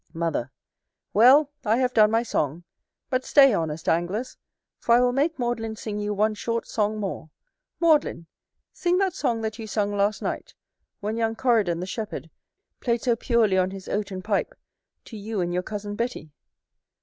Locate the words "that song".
8.97-9.41